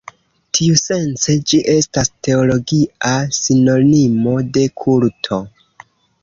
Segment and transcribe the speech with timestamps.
[0.59, 5.41] Tiusence ĝi estas teologia sinonimo de kulto.